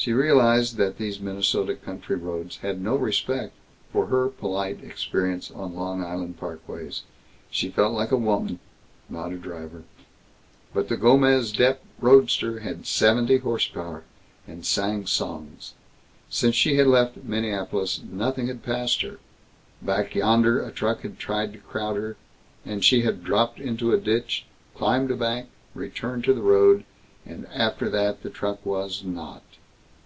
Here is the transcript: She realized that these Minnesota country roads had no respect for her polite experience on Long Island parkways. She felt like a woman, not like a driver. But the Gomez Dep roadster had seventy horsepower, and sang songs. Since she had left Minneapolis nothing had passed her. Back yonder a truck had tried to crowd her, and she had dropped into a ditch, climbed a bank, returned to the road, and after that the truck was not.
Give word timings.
She 0.00 0.14
realized 0.14 0.76
that 0.76 0.96
these 0.96 1.20
Minnesota 1.20 1.74
country 1.74 2.16
roads 2.16 2.56
had 2.62 2.80
no 2.80 2.96
respect 2.96 3.52
for 3.92 4.06
her 4.06 4.28
polite 4.28 4.82
experience 4.82 5.50
on 5.50 5.74
Long 5.74 6.02
Island 6.02 6.38
parkways. 6.40 7.02
She 7.50 7.68
felt 7.68 7.92
like 7.92 8.10
a 8.10 8.16
woman, 8.16 8.60
not 9.10 9.24
like 9.24 9.34
a 9.34 9.42
driver. 9.42 9.82
But 10.72 10.88
the 10.88 10.96
Gomez 10.96 11.52
Dep 11.52 11.82
roadster 12.00 12.60
had 12.60 12.86
seventy 12.86 13.36
horsepower, 13.36 14.04
and 14.48 14.64
sang 14.64 15.04
songs. 15.04 15.74
Since 16.30 16.56
she 16.56 16.76
had 16.76 16.86
left 16.86 17.18
Minneapolis 17.22 18.00
nothing 18.02 18.46
had 18.46 18.62
passed 18.62 19.02
her. 19.02 19.18
Back 19.82 20.14
yonder 20.14 20.64
a 20.64 20.72
truck 20.72 21.02
had 21.02 21.18
tried 21.18 21.52
to 21.52 21.58
crowd 21.58 21.96
her, 21.96 22.16
and 22.64 22.82
she 22.82 23.02
had 23.02 23.22
dropped 23.22 23.60
into 23.60 23.92
a 23.92 23.98
ditch, 24.00 24.46
climbed 24.74 25.10
a 25.10 25.14
bank, 25.14 25.50
returned 25.74 26.24
to 26.24 26.32
the 26.32 26.40
road, 26.40 26.84
and 27.26 27.46
after 27.48 27.90
that 27.90 28.22
the 28.22 28.30
truck 28.30 28.64
was 28.64 29.04
not. 29.04 29.42